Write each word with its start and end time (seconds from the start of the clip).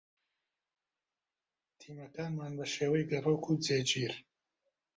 تیمەکانمان 1.79 2.51
بە 2.57 2.65
شێوەی 2.73 3.07
گەڕۆک 3.11 3.43
و 3.51 3.53
جێگیر 3.65 4.13